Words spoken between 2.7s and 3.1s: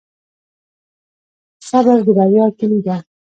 ده